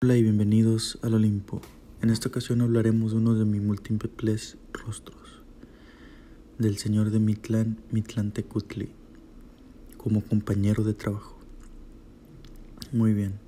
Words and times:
Hola 0.00 0.16
y 0.16 0.22
bienvenidos 0.22 0.96
al 1.02 1.14
Olimpo. 1.14 1.60
En 2.02 2.10
esta 2.10 2.28
ocasión 2.28 2.60
hablaremos 2.60 3.10
de 3.10 3.16
uno 3.18 3.34
de 3.34 3.44
mis 3.44 3.60
múltiples 3.60 4.56
rostros, 4.72 5.42
del 6.56 6.78
señor 6.78 7.10
de 7.10 7.18
Mitlán, 7.18 7.78
Mitlantecutli, 7.90 8.90
como 9.96 10.20
compañero 10.20 10.84
de 10.84 10.94
trabajo. 10.94 11.36
Muy 12.92 13.12
bien. 13.12 13.40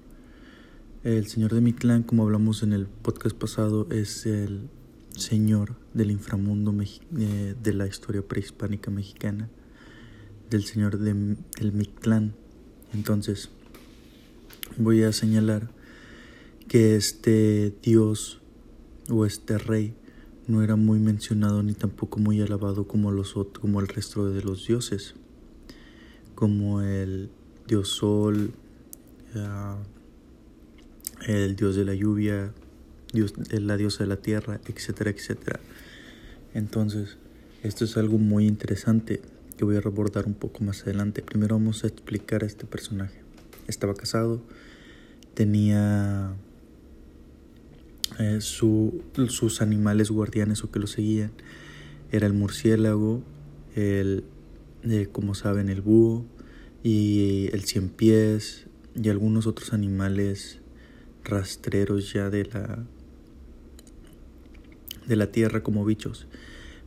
El 1.04 1.28
señor 1.28 1.54
de 1.54 1.60
Mitlán, 1.60 2.02
como 2.02 2.24
hablamos 2.24 2.64
en 2.64 2.72
el 2.72 2.86
podcast 2.86 3.36
pasado, 3.36 3.86
es 3.92 4.26
el 4.26 4.68
señor 5.16 5.76
del 5.94 6.10
inframundo 6.10 6.74
eh, 6.82 7.54
de 7.62 7.74
la 7.74 7.86
historia 7.86 8.26
prehispánica 8.26 8.90
mexicana, 8.90 9.48
del 10.50 10.64
señor 10.64 10.98
de, 10.98 11.36
del 11.60 11.72
Mictlán. 11.72 12.34
Entonces, 12.92 13.50
voy 14.78 15.04
a 15.04 15.12
señalar 15.12 15.78
que 16.70 16.94
este 16.94 17.74
dios 17.82 18.40
o 19.08 19.26
este 19.26 19.58
rey 19.58 19.92
no 20.46 20.62
era 20.62 20.76
muy 20.76 21.00
mencionado 21.00 21.64
ni 21.64 21.74
tampoco 21.74 22.20
muy 22.20 22.40
alabado 22.40 22.86
como, 22.86 23.10
los, 23.10 23.34
como 23.60 23.80
el 23.80 23.88
resto 23.88 24.30
de 24.30 24.40
los 24.40 24.68
dioses, 24.68 25.14
como 26.36 26.80
el 26.80 27.28
dios 27.66 27.88
sol, 27.88 28.52
ah, 29.34 29.78
el 31.26 31.56
dios 31.56 31.74
de 31.74 31.84
la 31.84 31.94
lluvia, 31.94 32.54
dios, 33.12 33.34
la 33.50 33.76
diosa 33.76 34.04
de 34.04 34.08
la 34.08 34.18
tierra, 34.18 34.60
etcétera, 34.68 35.10
etcétera. 35.10 35.58
Entonces, 36.54 37.18
esto 37.64 37.84
es 37.84 37.96
algo 37.96 38.16
muy 38.16 38.46
interesante 38.46 39.20
que 39.56 39.64
voy 39.64 39.74
a 39.74 39.80
abordar 39.80 40.26
un 40.26 40.34
poco 40.34 40.62
más 40.62 40.82
adelante. 40.82 41.20
Primero 41.20 41.56
vamos 41.56 41.82
a 41.82 41.88
explicar 41.88 42.44
a 42.44 42.46
este 42.46 42.64
personaje. 42.64 43.24
Estaba 43.66 43.94
casado, 43.94 44.40
tenía 45.34 46.36
eh, 48.18 48.40
sus 48.40 49.62
animales 49.62 50.10
guardianes 50.10 50.64
o 50.64 50.70
que 50.70 50.78
lo 50.78 50.86
seguían 50.86 51.30
era 52.12 52.26
el 52.26 52.32
murciélago, 52.32 53.22
el, 53.76 54.24
eh, 54.82 55.08
como 55.10 55.34
saben, 55.34 55.68
el 55.68 55.80
búho 55.80 56.24
y 56.82 57.48
el 57.52 57.64
cien 57.64 57.88
pies 57.88 58.66
y 59.00 59.08
algunos 59.08 59.46
otros 59.46 59.72
animales 59.72 60.58
rastreros 61.24 62.12
ya 62.12 62.30
de 62.30 62.46
la 62.46 62.84
de 65.06 65.16
la 65.16 65.30
tierra 65.32 65.62
como 65.62 65.84
bichos. 65.84 66.26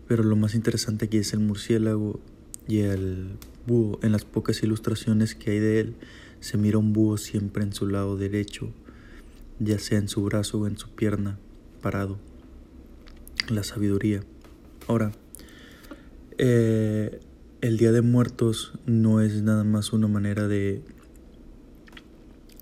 Pero 0.08 0.24
lo 0.24 0.36
más 0.36 0.56
interesante 0.56 1.06
aquí 1.06 1.18
es 1.18 1.34
el 1.34 1.40
murciélago 1.40 2.20
y 2.68 2.80
el 2.80 3.30
búho. 3.66 4.00
En 4.02 4.12
las 4.12 4.26
pocas 4.26 4.62
ilustraciones 4.64 5.36
que 5.36 5.52
hay 5.52 5.60
de 5.60 5.80
él, 5.80 5.96
se 6.40 6.58
mira 6.58 6.78
un 6.78 6.94
búho 6.94 7.18
siempre 7.18 7.64
en 7.64 7.74
su 7.74 7.88
lado 7.88 8.18
derecho 8.18 8.72
ya 9.66 9.80
sea 9.80 9.98
en 9.98 10.08
su 10.08 10.24
brazo 10.24 10.60
o 10.60 10.68
en 10.68 10.78
su 10.78 10.90
pierna, 10.90 11.38
parado. 11.82 12.18
La 13.50 13.64
sabiduría. 13.64 14.22
Ahora, 14.88 15.12
eh, 16.38 17.20
el 17.62 17.78
Día 17.78 17.92
de 17.92 18.02
Muertos 18.02 18.74
no 18.86 19.22
es 19.22 19.42
nada 19.42 19.64
más 19.64 19.94
una 19.94 20.08
manera 20.08 20.48
de, 20.48 20.82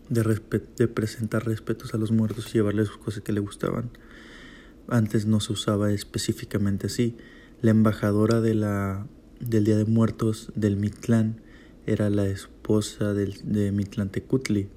de, 0.10 0.88
presentar 0.88 1.46
respetos 1.46 1.94
a 1.94 1.98
los 1.98 2.12
muertos 2.12 2.48
y 2.50 2.54
llevarles 2.54 2.90
cosas 2.90 3.24
que 3.24 3.32
le 3.32 3.40
gustaban. 3.40 3.90
Antes 4.88 5.26
no 5.26 5.40
se 5.40 5.54
usaba 5.54 5.92
específicamente 5.92 6.88
así. 6.88 7.16
La 7.62 7.72
embajadora 7.72 8.42
de 8.42 8.56
la, 8.56 9.08
del 9.40 9.64
Día 9.64 9.78
de 9.78 9.86
Muertos 9.86 10.52
del 10.56 10.78
Mictlán 10.78 11.42
era 11.86 12.10
la 12.10 12.28
esposa 12.28 13.14
del, 13.14 13.36
de 13.44 13.72
Mitlantecutli, 13.72 14.70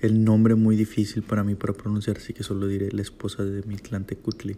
el 0.00 0.24
nombre 0.24 0.54
muy 0.54 0.76
difícil 0.76 1.22
para 1.22 1.44
mí 1.44 1.54
para 1.54 1.72
pronunciar, 1.72 2.18
así 2.18 2.32
que 2.32 2.42
solo 2.42 2.66
diré 2.66 2.90
la 2.92 3.02
esposa 3.02 3.44
de 3.44 3.62
Mitlantecutli. 3.62 4.56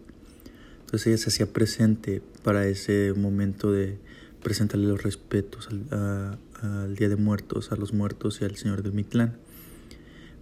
Entonces 0.81 1.07
ella 1.07 1.17
se 1.17 1.29
hacía 1.29 1.51
presente 1.51 2.21
para 2.43 2.67
ese 2.67 3.13
momento 3.15 3.71
de 3.71 3.97
presentarle 4.43 4.87
los 4.87 5.01
respetos 5.03 5.69
al, 5.69 6.37
al, 6.61 6.95
Día 6.95 7.09
de 7.09 7.15
Muertos, 7.15 7.71
a 7.71 7.75
los 7.75 7.93
muertos 7.93 8.39
y 8.41 8.45
al 8.45 8.55
Señor 8.55 8.83
del 8.83 8.93
Mitlán. 8.93 9.37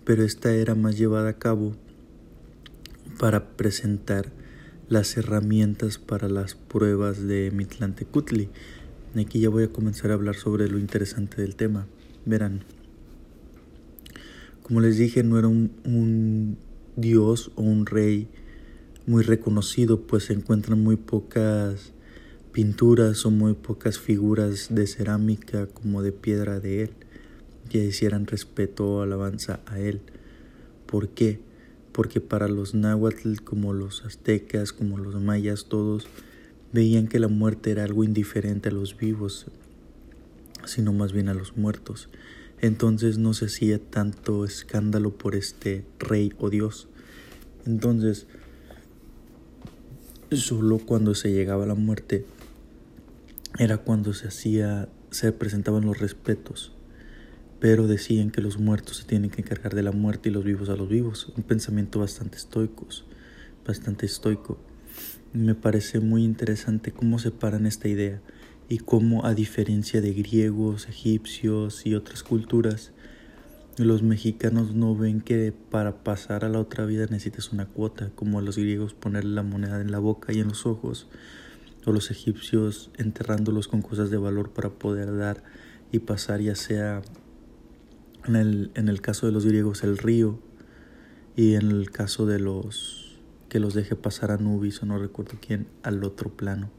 Pero 0.06 0.24
esta 0.24 0.52
era 0.54 0.76
más 0.76 0.98
llevada 0.98 1.30
a 1.30 1.38
cabo 1.38 1.76
para 3.20 3.50
presentar 3.50 4.32
las 4.88 5.16
herramientas 5.18 6.00
para 6.00 6.28
las 6.30 6.56
pruebas 6.56 7.22
de 7.28 7.52
Mitlantecutli. 7.52 8.50
Aquí 9.16 9.40
ya 9.40 9.50
voy 9.50 9.64
a 9.64 9.72
comenzar 9.72 10.12
a 10.12 10.16
hablar 10.16 10.36
sobre 10.36 10.68
lo 10.68 10.80
interesante 10.80 11.42
del 11.42 11.56
tema. 11.56 11.86
Verán. 12.26 12.64
Como 14.70 14.82
les 14.82 15.00
dije, 15.00 15.24
no 15.24 15.40
era 15.40 15.48
un, 15.48 16.56
dios 16.96 17.52
o 17.56 17.64
un 17.64 17.88
rey 17.88 18.28
muy 19.08 19.24
reconocido, 19.24 20.02
pues 20.02 20.26
se 20.26 20.34
encuentran 20.34 20.80
muy 20.80 20.96
pocas 20.96 21.92
pinturas 22.52 23.26
o 23.26 23.32
muy 23.32 23.56
pocas 23.56 23.98
figuras 23.98 24.68
de 24.70 24.86
cerámica 24.86 25.66
como 25.66 26.04
de 26.04 26.12
piedra 26.12 26.60
de 26.60 26.84
él 26.84 26.92
que 27.68 27.84
hicieran 27.84 28.28
respeto 28.28 28.88
o 28.88 29.02
alabanza 29.02 29.60
a 29.66 29.80
él. 29.80 30.02
¿Por 30.86 31.10
qué? 31.10 31.40
Porque 31.92 32.22
para 32.22 32.48
los 32.48 32.76
náhuatl, 32.76 33.38
como 33.44 33.74
los 33.74 34.06
aztecas, 34.06 34.72
como 34.72 35.00
los 35.00 35.20
mayas, 35.20 35.66
todos 35.66 36.06
veían 36.72 37.08
que 37.08 37.18
la 37.18 37.28
muerte 37.28 37.72
era 37.72 37.86
algo 37.86 38.04
indiferente 38.04 38.70
a 38.70 38.72
los 38.72 38.96
vivos, 38.96 39.48
sino 40.66 40.94
más 40.94 41.12
bien 41.12 41.28
a 41.28 41.34
los 41.34 41.58
muertos. 41.58 42.08
Entonces 42.62 43.18
no 43.18 43.34
se 43.34 43.46
hacía 43.46 43.80
tanto 43.80 44.44
escándalo 44.44 45.18
por 45.18 45.36
este 45.36 45.86
rey 45.98 46.34
o 46.40 46.50
dios. 46.50 46.88
Entonces, 47.66 48.28
solo 50.32 50.80
cuando 50.80 51.16
se 51.16 51.32
llegaba 51.32 51.64
a 51.64 51.68
la 51.68 51.76
muerte 51.76 52.26
era 53.58 53.78
cuando 53.78 54.14
se 54.14 54.28
hacía, 54.28 54.90
se 55.10 55.32
presentaban 55.32 55.86
los 55.86 56.00
respetos. 56.00 56.74
Pero 57.62 57.88
decían 57.88 58.32
que 58.32 58.42
los 58.42 58.58
muertos 58.58 58.98
se 58.98 59.04
tienen 59.06 59.32
que 59.32 59.42
encargar 59.42 59.74
de 59.74 59.84
la 59.84 59.92
muerte 59.92 60.30
y 60.30 60.32
los 60.32 60.44
vivos 60.44 60.70
a 60.70 60.76
los 60.76 60.90
vivos. 60.90 61.32
Un 61.36 61.44
pensamiento 61.44 62.00
bastante 62.00 62.38
estoico, 62.38 62.88
bastante 63.66 64.06
estoico. 64.06 64.58
Me 65.34 65.56
parece 65.56 66.00
muy 66.00 66.24
interesante 66.24 66.92
cómo 66.92 67.20
separan 67.20 67.66
esta 67.66 67.88
idea 67.88 68.22
y 68.70 68.78
cómo 68.78 69.26
a 69.26 69.34
diferencia 69.34 70.00
de 70.00 70.14
griegos, 70.14 70.88
egipcios 70.88 71.88
y 71.88 71.96
otras 71.96 72.22
culturas, 72.22 72.92
los 73.78 74.04
mexicanos 74.04 74.76
no 74.76 74.96
ven 74.96 75.22
que 75.22 75.52
para 75.72 76.04
pasar 76.04 76.46
a 76.46 76.50
la 76.50 76.60
otra 76.60 76.86
vida 76.86 77.08
necesitas 77.10 77.52
una 77.52 77.66
cuota, 77.66 78.12
como 78.14 78.38
a 78.38 78.44
los 78.44 78.58
griegos 78.58 78.94
ponerle 78.94 79.32
la 79.32 79.42
moneda 79.42 79.82
en 79.82 79.92
la 79.92 79.98
boca 79.98 80.32
y 80.34 80.40
en 80.40 80.50
los 80.50 80.68
ojos, 80.68 81.08
o 81.86 81.92
los 81.92 82.12
egipcios 82.12 82.92
enterrándolos 82.98 83.68
con 83.68 83.82
cosas 83.82 84.12
de 84.12 84.18
valor 84.18 84.52
para 84.52 84.70
poder 84.70 85.18
dar 85.18 85.44
y 85.92 86.00
pasar 86.00 86.40
ya 86.40 86.54
sea 86.54 87.02
en 88.26 88.36
el, 88.36 88.72
en 88.76 88.90
el 88.90 89.02
caso 89.02 89.26
de 89.26 89.32
los 89.32 89.46
griegos 89.48 89.84
el 89.84 89.98
río 89.98 90.40
y 91.36 91.56
en 91.56 91.72
el 91.72 91.90
caso 91.90 92.28
de 92.28 92.38
los 92.38 93.18
que 93.48 93.60
los 93.60 93.74
deje 93.74 93.96
pasar 93.96 94.30
a 94.30 94.38
Nubis 94.38 94.84
o 94.84 94.86
no 94.86 95.00
recuerdo 95.00 95.40
quién 95.42 95.68
al 95.82 96.04
otro 96.04 96.30
plano 96.30 96.70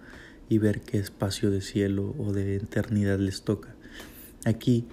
y 0.50 0.58
ver 0.58 0.82
qué 0.82 0.98
espacio 0.98 1.50
de 1.50 1.62
cielo 1.62 2.14
o 2.18 2.32
de 2.32 2.56
eternidad 2.56 3.18
les 3.18 3.42
toca. 3.42 3.74
Aquí 4.44 4.84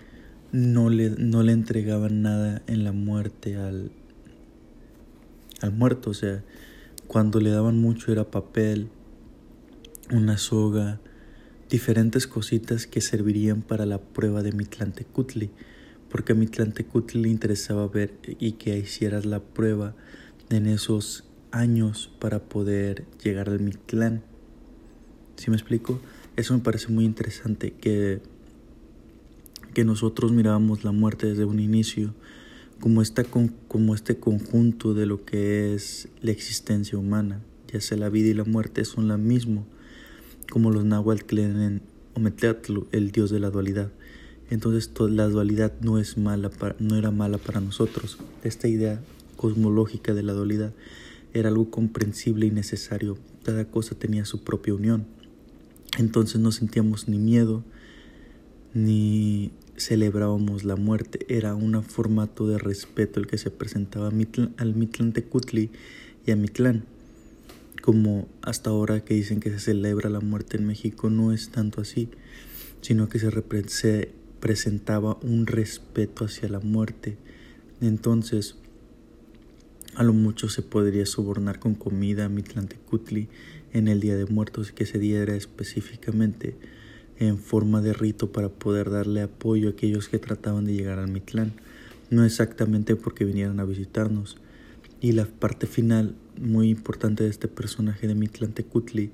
no 0.53 0.89
le, 0.89 1.09
no 1.09 1.43
le 1.43 1.51
entregaban 1.51 2.21
nada 2.21 2.61
en 2.67 2.85
la 2.85 2.93
muerte 2.93 3.57
al, 3.57 3.91
al 5.59 5.73
muerto, 5.73 6.11
o 6.11 6.13
sea, 6.13 6.43
cuando 7.07 7.41
le 7.41 7.49
daban 7.49 7.77
mucho 7.81 8.11
era 8.11 8.31
papel, 8.31 8.89
una 10.11 10.37
soga, 10.37 11.01
diferentes 11.69 12.27
cositas 12.27 12.87
que 12.87 13.01
servirían 13.01 13.61
para 13.61 13.85
la 13.85 13.99
prueba 13.99 14.43
de 14.43 14.51
Mitlantecutli, 14.51 15.49
porque 16.09 16.33
a 16.33 16.35
Mitlantecutli 16.35 17.21
le 17.23 17.29
interesaba 17.29 17.87
ver 17.87 18.13
y 18.39 18.53
que 18.53 18.77
hicieras 18.77 19.25
la 19.25 19.41
prueba 19.41 19.95
en 20.49 20.67
esos 20.67 21.25
años 21.51 22.11
para 22.19 22.43
poder 22.43 23.05
llegar 23.23 23.49
al 23.49 23.59
Mictlán. 23.59 24.21
¿Sí 25.37 25.49
me 25.49 25.55
explico? 25.55 25.99
Eso 26.35 26.53
me 26.53 26.59
parece 26.59 26.89
muy 26.89 27.05
interesante, 27.05 27.71
que, 27.71 28.19
que 29.73 29.85
nosotros 29.85 30.31
mirábamos 30.31 30.83
la 30.83 30.91
muerte 30.91 31.27
desde 31.27 31.45
un 31.45 31.59
inicio 31.59 32.13
como, 32.79 33.01
esta, 33.01 33.23
como 33.23 33.95
este 33.95 34.17
conjunto 34.17 34.93
de 34.93 35.05
lo 35.05 35.25
que 35.25 35.73
es 35.73 36.09
la 36.21 36.31
existencia 36.31 36.97
humana, 36.97 37.41
ya 37.71 37.81
sea 37.81 37.97
la 37.97 38.09
vida 38.09 38.29
y 38.29 38.33
la 38.33 38.43
muerte 38.43 38.83
son 38.85 39.07
la 39.07 39.17
mismo, 39.17 39.65
como 40.51 40.71
los 40.71 40.85
náhuatl 40.85 41.25
creen 41.25 41.61
en 41.61 41.81
Ometlatl, 42.15 42.79
el 42.91 43.11
dios 43.11 43.29
de 43.29 43.39
la 43.39 43.49
dualidad. 43.49 43.91
Entonces 44.49 44.91
la 45.09 45.27
dualidad 45.27 45.73
no, 45.81 45.99
es 45.99 46.17
mala 46.17 46.49
para, 46.49 46.75
no 46.79 46.95
era 46.95 47.11
mala 47.11 47.37
para 47.37 47.59
nosotros. 47.59 48.17
Esta 48.43 48.67
idea 48.67 49.01
cosmológica 49.35 50.13
de 50.13 50.23
la 50.23 50.33
dualidad 50.33 50.73
era 51.33 51.49
algo 51.49 51.69
comprensible 51.69 52.45
y 52.45 52.51
necesario. 52.51 53.17
Cada 53.43 53.65
cosa 53.65 53.95
tenía 53.95 54.25
su 54.25 54.43
propia 54.43 54.73
unión. 54.73 55.05
Entonces 55.97 56.39
no 56.39 56.51
sentíamos 56.51 57.07
ni 57.09 57.17
miedo, 57.17 57.63
ni 58.73 59.51
celebrábamos 59.77 60.63
la 60.63 60.75
muerte. 60.75 61.25
Era 61.27 61.55
un 61.55 61.83
formato 61.83 62.47
de 62.47 62.59
respeto 62.59 63.19
el 63.19 63.25
que 63.27 63.39
se 63.39 63.49
presentaba 63.49 64.07
al 64.09 64.75
Mitlán 64.75 65.11
Tecutli 65.11 65.71
y 66.25 66.31
a 66.31 66.35
Mitlán. 66.35 66.85
Como 67.81 68.27
hasta 68.41 68.69
ahora 68.69 69.03
que 69.03 69.15
dicen 69.15 69.39
que 69.39 69.49
se 69.49 69.59
celebra 69.59 70.09
la 70.09 70.19
muerte 70.19 70.57
en 70.57 70.67
México, 70.67 71.09
no 71.09 71.33
es 71.33 71.49
tanto 71.49 71.81
así, 71.81 72.09
sino 72.81 73.09
que 73.09 73.17
se, 73.17 73.31
se 73.67 74.11
presentaba 74.39 75.17
un 75.23 75.47
respeto 75.47 76.25
hacia 76.25 76.47
la 76.47 76.59
muerte. 76.59 77.17
Entonces, 77.81 78.55
a 79.97 80.03
lo 80.03 80.13
mucho 80.13 80.47
se 80.47 80.61
podría 80.61 81.07
sobornar 81.07 81.57
con 81.57 81.73
comida 81.73 82.25
a 82.25 82.29
Mitlantecutli 82.29 83.29
en 83.73 83.87
el 83.87 83.99
Día 83.99 84.15
de 84.15 84.27
Muertos 84.27 84.71
que 84.71 84.85
se 84.85 84.99
diera 84.99 85.35
específicamente 85.35 86.55
en 87.17 87.39
forma 87.39 87.81
de 87.81 87.93
rito 87.93 88.31
para 88.31 88.49
poder 88.49 88.91
darle 88.91 89.23
apoyo 89.23 89.69
a 89.69 89.71
aquellos 89.71 90.07
que 90.07 90.19
trataban 90.19 90.65
de 90.65 90.75
llegar 90.75 90.99
al 90.99 91.09
Mitlán, 91.09 91.53
no 92.11 92.23
exactamente 92.23 92.95
porque 92.95 93.25
vinieran 93.25 93.59
a 93.59 93.65
visitarnos. 93.65 94.37
Y 95.01 95.13
la 95.13 95.25
parte 95.25 95.65
final 95.65 96.13
muy 96.39 96.69
importante 96.69 97.23
de 97.23 97.31
este 97.31 97.47
personaje 97.47 98.07
de 98.07 98.13
Mitlantecutli 98.13 99.09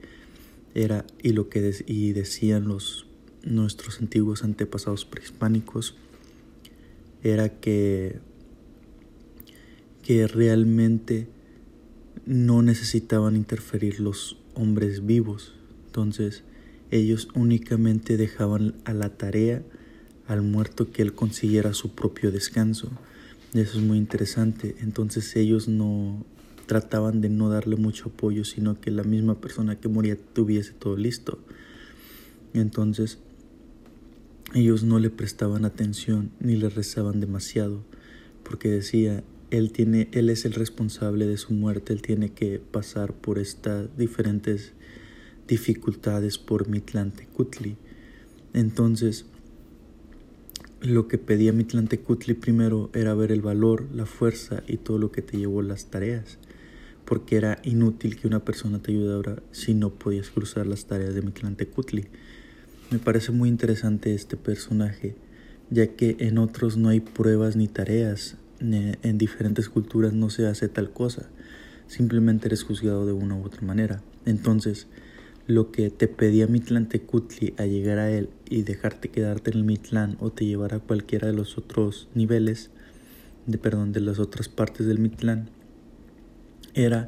era 0.75 1.05
y 1.21 1.31
lo 1.31 1.47
que 1.47 1.73
y 1.87 2.11
decían 2.11 2.67
los 2.67 3.05
nuestros 3.45 4.01
antiguos 4.01 4.43
antepasados 4.43 5.05
prehispánicos 5.05 5.95
era 7.23 7.47
que 7.47 8.19
que 10.03 10.27
realmente 10.27 11.27
no 12.25 12.61
necesitaban 12.61 13.35
interferir 13.35 13.99
los 13.99 14.37
hombres 14.53 15.05
vivos. 15.05 15.53
Entonces 15.87 16.43
ellos 16.91 17.29
únicamente 17.33 18.17
dejaban 18.17 18.75
a 18.85 18.93
la 18.93 19.09
tarea 19.09 19.63
al 20.27 20.41
muerto 20.41 20.91
que 20.91 21.01
él 21.01 21.13
consiguiera 21.13 21.73
su 21.73 21.95
propio 21.95 22.31
descanso. 22.31 22.91
Eso 23.53 23.79
es 23.79 23.83
muy 23.83 23.97
interesante. 23.97 24.75
Entonces 24.81 25.35
ellos 25.35 25.67
no 25.67 26.25
trataban 26.65 27.21
de 27.21 27.29
no 27.29 27.49
darle 27.49 27.75
mucho 27.75 28.09
apoyo, 28.09 28.45
sino 28.45 28.79
que 28.79 28.91
la 28.91 29.03
misma 29.03 29.39
persona 29.39 29.79
que 29.79 29.89
moría 29.89 30.17
tuviese 30.33 30.71
todo 30.71 30.97
listo. 30.97 31.39
Entonces 32.53 33.19
ellos 34.53 34.83
no 34.83 34.99
le 34.99 35.09
prestaban 35.09 35.65
atención 35.65 36.31
ni 36.39 36.55
le 36.55 36.69
rezaban 36.69 37.19
demasiado, 37.19 37.83
porque 38.43 38.69
decía, 38.69 39.23
él 39.53 39.71
tiene 39.71 40.09
él 40.13 40.31
es 40.31 40.45
el 40.45 40.53
responsable 40.53 41.27
de 41.27 41.37
su 41.37 41.53
muerte, 41.53 41.93
él 41.93 42.01
tiene 42.01 42.29
que 42.29 42.59
pasar 42.59 43.13
por 43.13 43.37
estas 43.37 43.95
diferentes 43.95 44.73
dificultades 45.47 46.39
por 46.39 46.67
Mitlantecutli. 46.67 47.77
Entonces, 48.53 49.25
lo 50.81 51.07
que 51.07 51.19
pedía 51.19 51.53
Mitlantecutli 51.53 52.33
primero 52.33 52.89
era 52.95 53.13
ver 53.13 53.31
el 53.31 53.41
valor, 53.41 53.87
la 53.93 54.07
fuerza 54.07 54.63
y 54.67 54.77
todo 54.77 54.97
lo 54.97 55.11
que 55.11 55.21
te 55.21 55.37
llevó 55.37 55.61
las 55.61 55.85
tareas, 55.85 56.39
porque 57.05 57.35
era 57.35 57.59
inútil 57.63 58.19
que 58.19 58.27
una 58.27 58.43
persona 58.43 58.81
te 58.81 58.91
ayudara 58.91 59.43
si 59.51 59.75
no 59.75 59.91
podías 59.91 60.31
cruzar 60.31 60.65
las 60.65 60.85
tareas 60.85 61.13
de 61.13 61.21
Mitlantecutli. 61.21 62.07
Me 62.89 62.97
parece 62.97 63.31
muy 63.31 63.49
interesante 63.49 64.15
este 64.15 64.35
personaje, 64.35 65.15
ya 65.69 65.87
que 65.87 66.15
en 66.19 66.39
otros 66.39 66.75
no 66.75 66.89
hay 66.89 67.01
pruebas 67.01 67.55
ni 67.55 67.67
tareas, 67.67 68.37
en 68.59 69.17
diferentes 69.17 69.69
culturas 69.69 70.13
no 70.13 70.29
se 70.29 70.47
hace 70.47 70.69
tal 70.69 70.91
cosa, 70.91 71.29
simplemente 71.87 72.47
eres 72.47 72.63
juzgado 72.63 73.05
de 73.05 73.13
una 73.13 73.35
u 73.35 73.43
otra 73.43 73.61
manera. 73.61 74.01
Entonces, 74.25 74.87
lo 75.45 75.71
que 75.71 75.89
te 75.89 76.07
pedía 76.07 76.47
Mitlán 76.47 76.87
Tecutli 76.87 77.53
a 77.57 77.65
llegar 77.65 77.99
a 77.99 78.09
él 78.09 78.29
y 78.49 78.61
dejarte 78.61 79.09
quedarte 79.09 79.51
en 79.51 79.57
el 79.57 79.63
Mitlán 79.65 80.15
o 80.19 80.31
te 80.31 80.45
llevar 80.45 80.73
a 80.73 80.79
cualquiera 80.79 81.27
de 81.27 81.33
los 81.33 81.57
otros 81.57 82.07
niveles, 82.15 82.71
de 83.45 83.57
perdón, 83.57 83.91
de 83.91 83.99
las 83.99 84.19
otras 84.19 84.47
partes 84.47 84.87
del 84.87 84.99
Mitlán, 84.99 85.49
era 86.73 87.07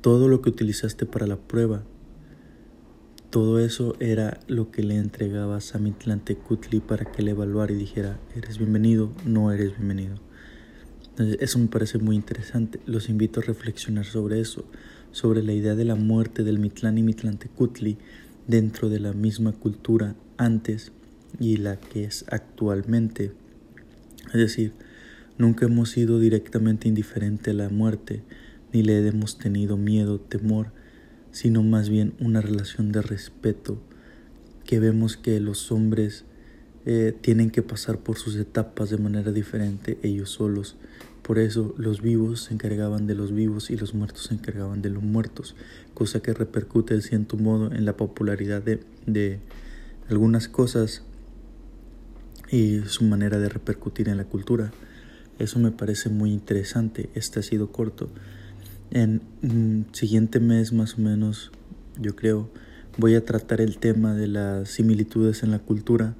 todo 0.00 0.28
lo 0.28 0.42
que 0.42 0.50
utilizaste 0.50 1.06
para 1.06 1.26
la 1.26 1.36
prueba. 1.36 1.84
Todo 3.30 3.60
eso 3.60 3.94
era 4.00 4.40
lo 4.48 4.72
que 4.72 4.82
le 4.82 4.96
entregabas 4.96 5.76
a 5.76 5.78
Mitlán 5.78 6.24
Tecutli 6.24 6.80
para 6.80 7.04
que 7.04 7.22
le 7.22 7.30
evaluara 7.30 7.72
y 7.72 7.76
dijera, 7.76 8.18
eres 8.34 8.58
bienvenido, 8.58 9.12
no 9.24 9.52
eres 9.52 9.76
bienvenido. 9.76 10.16
Eso 11.18 11.58
me 11.58 11.66
parece 11.66 11.98
muy 11.98 12.16
interesante. 12.16 12.80
Los 12.86 13.08
invito 13.08 13.40
a 13.40 13.42
reflexionar 13.42 14.04
sobre 14.04 14.40
eso, 14.40 14.64
sobre 15.12 15.42
la 15.42 15.52
idea 15.52 15.74
de 15.74 15.84
la 15.84 15.94
muerte 15.94 16.44
del 16.44 16.58
Mitlán 16.58 16.98
y 16.98 17.02
Mitlantecutli 17.02 17.98
dentro 18.46 18.88
de 18.88 19.00
la 19.00 19.12
misma 19.12 19.52
cultura 19.52 20.14
antes 20.36 20.92
y 21.38 21.56
la 21.56 21.78
que 21.78 22.04
es 22.04 22.24
actualmente. 22.28 23.32
Es 24.26 24.40
decir, 24.40 24.72
nunca 25.36 25.66
hemos 25.66 25.90
sido 25.90 26.18
directamente 26.18 26.88
indiferente 26.88 27.50
a 27.50 27.54
la 27.54 27.68
muerte, 27.68 28.22
ni 28.72 28.82
le 28.82 29.06
hemos 29.06 29.38
tenido 29.38 29.76
miedo, 29.76 30.20
temor, 30.20 30.72
sino 31.32 31.62
más 31.62 31.88
bien 31.88 32.14
una 32.20 32.40
relación 32.40 32.92
de 32.92 33.02
respeto, 33.02 33.80
que 34.64 34.80
vemos 34.80 35.16
que 35.16 35.38
los 35.40 35.70
hombres 35.72 36.24
eh, 36.86 37.14
tienen 37.20 37.50
que 37.50 37.62
pasar 37.62 37.98
por 37.98 38.16
sus 38.16 38.36
etapas 38.36 38.90
de 38.90 38.98
manera 38.98 39.32
diferente 39.32 39.98
ellos 40.02 40.30
solos 40.30 40.76
por 41.22 41.38
eso 41.38 41.74
los 41.76 42.00
vivos 42.00 42.44
se 42.44 42.54
encargaban 42.54 43.06
de 43.06 43.14
los 43.14 43.32
vivos 43.32 43.70
y 43.70 43.76
los 43.76 43.94
muertos 43.94 44.24
se 44.24 44.34
encargaban 44.34 44.82
de 44.82 44.90
los 44.90 45.02
muertos, 45.02 45.54
cosa 45.94 46.20
que 46.20 46.32
repercute 46.32 46.94
de 46.94 47.02
cierto 47.02 47.36
modo 47.36 47.72
en 47.72 47.84
la 47.84 47.96
popularidad 47.96 48.62
de, 48.62 48.80
de 49.06 49.38
algunas 50.08 50.48
cosas 50.48 51.02
y 52.50 52.80
su 52.86 53.04
manera 53.04 53.38
de 53.38 53.48
repercutir 53.48 54.08
en 54.08 54.16
la 54.16 54.24
cultura. 54.24 54.72
Eso 55.38 55.58
me 55.58 55.70
parece 55.70 56.08
muy 56.08 56.32
interesante. 56.32 57.08
Este 57.14 57.40
ha 57.40 57.42
sido 57.42 57.70
corto. 57.70 58.10
En 58.90 59.22
un 59.42 59.86
siguiente 59.92 60.40
mes 60.40 60.72
más 60.72 60.94
o 60.94 61.00
menos, 61.00 61.52
yo 62.00 62.16
creo, 62.16 62.50
voy 62.98 63.14
a 63.14 63.24
tratar 63.24 63.60
el 63.60 63.78
tema 63.78 64.14
de 64.14 64.26
las 64.26 64.68
similitudes 64.68 65.42
en 65.42 65.52
la 65.52 65.60
cultura 65.60 66.14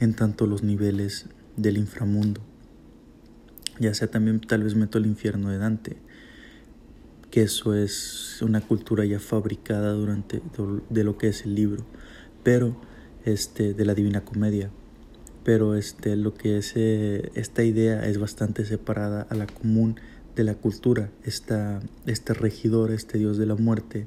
en 0.00 0.14
tanto 0.14 0.46
los 0.46 0.62
niveles 0.62 1.26
del 1.56 1.78
inframundo 1.78 2.40
ya 3.78 3.94
sea 3.94 4.08
también 4.08 4.40
tal 4.40 4.62
vez 4.62 4.74
meto 4.74 4.98
el 4.98 5.06
infierno 5.06 5.50
de 5.50 5.58
Dante, 5.58 5.96
que 7.30 7.42
eso 7.42 7.74
es 7.74 8.40
una 8.42 8.60
cultura 8.60 9.04
ya 9.04 9.20
fabricada 9.20 9.92
durante 9.92 10.40
de 10.90 11.04
lo 11.04 11.18
que 11.18 11.28
es 11.28 11.44
el 11.44 11.54
libro, 11.54 11.84
pero 12.42 12.80
este 13.24 13.74
de 13.74 13.84
la 13.84 13.94
Divina 13.94 14.24
Comedia, 14.24 14.70
pero 15.44 15.74
este 15.74 16.16
lo 16.16 16.34
que 16.34 16.58
es 16.58 16.72
eh, 16.76 17.30
esta 17.34 17.62
idea 17.62 18.06
es 18.06 18.18
bastante 18.18 18.64
separada 18.64 19.26
a 19.28 19.34
la 19.34 19.46
común 19.46 20.00
de 20.34 20.44
la 20.44 20.54
cultura, 20.54 21.10
esta, 21.24 21.80
este 22.06 22.34
regidor, 22.34 22.90
este 22.92 23.18
dios 23.18 23.38
de 23.38 23.46
la 23.46 23.54
muerte, 23.54 24.06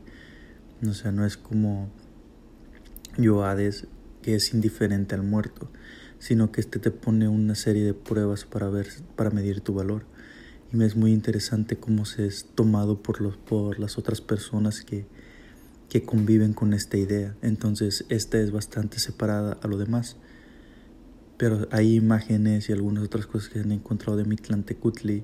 o 0.88 0.94
sea, 0.94 1.12
no 1.12 1.26
es 1.26 1.38
como 1.38 1.90
Yoades 3.18 3.88
que 4.22 4.36
es 4.36 4.54
indiferente 4.54 5.16
al 5.16 5.24
muerto, 5.24 5.70
sino 6.20 6.52
que 6.52 6.62
este 6.62 6.80
te 6.80 6.92
pone 6.92 7.28
una 7.28 7.56
serie 7.56 7.84
de 7.84 7.94
pruebas 7.94 8.46
para 8.46 8.70
ver 8.70 8.88
para 9.16 9.32
medir 9.32 9.62
tu 9.62 9.74
valor. 9.74 10.04
Y 10.72 10.78
me 10.78 10.86
es 10.86 10.96
muy 10.96 11.12
interesante 11.12 11.78
cómo 11.78 12.06
se 12.06 12.28
es 12.28 12.46
tomado 12.56 13.02
por 13.02 13.22
los 13.22 13.38
por 13.38 13.80
las 13.80 13.98
otras 13.98 14.22
personas 14.22 14.82
que 14.84 15.06
que 15.90 16.04
conviven 16.04 16.54
con 16.54 16.74
esta 16.74 16.98
idea. 16.98 17.36
Entonces 17.42 18.06
esta 18.10 18.40
es 18.40 18.52
bastante 18.52 19.00
separada 19.00 19.58
a 19.62 19.68
lo 19.68 19.78
demás. 19.78 20.18
Pero 21.38 21.68
hay 21.72 21.96
imágenes 21.96 22.70
y 22.70 22.74
algunas 22.74 23.04
otras 23.04 23.26
cosas 23.26 23.50
que 23.50 23.60
han 23.60 23.72
encontrado 23.72 24.18
de 24.18 24.26
Mitlantecutli 24.26 25.24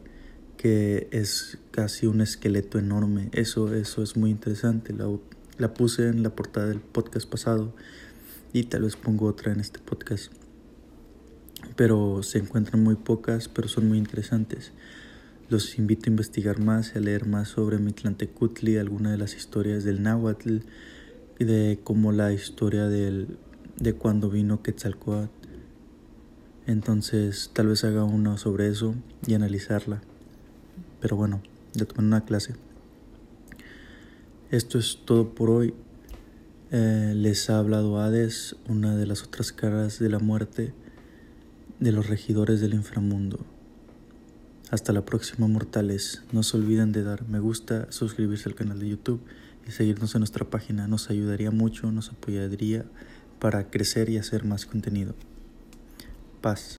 que 0.58 1.10
es 1.12 1.58
casi 1.72 2.08
un 2.08 2.22
esqueleto 2.22 2.80
enorme. 2.80 3.30
Eso 3.34 3.74
eso 3.76 4.02
es 4.02 4.16
muy 4.16 4.32
interesante. 4.32 4.94
La, 4.94 5.10
la 5.58 5.74
puse 5.74 6.08
en 6.08 6.24
la 6.24 6.36
portada 6.36 6.68
del 6.68 6.80
podcast 6.80 7.30
pasado 7.30 7.76
y 8.54 8.64
tal 8.64 8.84
vez 8.84 8.96
pongo 8.96 9.28
otra 9.28 9.52
en 9.52 9.60
este 9.60 9.80
podcast 9.80 10.45
pero 11.76 12.24
se 12.24 12.40
encuentran 12.40 12.84
muy 12.84 12.96
pocas, 12.96 13.48
pero 13.48 13.68
son 13.68 13.88
muy 13.88 13.98
interesantes. 13.98 14.72
Los 15.50 15.78
invito 15.78 16.10
a 16.10 16.12
investigar 16.12 16.60
más 16.60 16.94
y 16.96 16.98
a 16.98 17.02
leer 17.02 17.28
más 17.28 17.50
sobre 17.50 17.78
Mitlantecutli, 17.78 18.78
alguna 18.78 19.12
de 19.12 19.18
las 19.18 19.36
historias 19.36 19.84
del 19.84 20.02
náhuatl 20.02 20.60
y 21.38 21.46
de 21.46 21.80
cómo 21.84 22.12
la 22.12 22.34
historia 22.34 22.88
del, 22.88 23.38
de 23.78 23.94
cuando 23.94 24.30
vino 24.30 24.64
Quetzalcoatl. 24.64 25.30
Entonces, 26.66 27.52
tal 27.54 27.68
vez 27.68 27.84
haga 27.84 28.06
uno 28.06 28.38
sobre 28.38 28.68
eso 28.68 28.96
y 29.28 29.36
analizarla. 29.36 30.02
Pero 31.00 31.16
bueno, 31.16 31.42
ya 31.74 31.86
tomé 31.86 32.08
una 32.08 32.26
clase. 32.26 32.56
Esto 34.50 34.80
es 34.80 35.00
todo 35.06 35.36
por 35.36 35.52
hoy. 35.52 35.76
Eh, 36.72 37.14
les 37.16 37.52
ha 37.52 37.60
hablado 37.60 38.00
Hades, 38.00 38.56
una 38.68 38.96
de 38.96 39.06
las 39.06 39.22
otras 39.22 39.52
caras 39.52 40.00
de 40.00 40.10
la 40.10 40.18
muerte 40.18 40.74
de 41.80 41.92
los 41.92 42.08
regidores 42.08 42.62
del 42.62 42.74
inframundo. 42.74 43.46
Hasta 44.72 44.94
la 44.94 45.06
próxima, 45.06 45.48
mortales. 45.48 46.24
No 46.32 46.44
se 46.44 46.58
olviden 46.58 46.92
de 46.92 47.04
dar 47.04 47.28
me 47.28 47.40
gusta, 47.40 47.92
suscribirse 47.92 48.50
al 48.50 48.56
canal 48.56 48.80
de 48.80 48.90
YouTube 48.90 49.22
y 49.68 49.72
seguirnos 49.72 50.16
en 50.16 50.22
nuestra 50.22 50.50
página. 50.50 50.88
Nos 50.88 51.10
ayudaría 51.10 51.52
mucho, 51.52 51.92
nos 51.92 52.10
apoyaría 52.10 52.86
para 53.40 53.70
crecer 53.70 54.10
y 54.10 54.18
hacer 54.18 54.44
más 54.44 54.66
contenido. 54.66 55.14
Paz. 56.42 56.74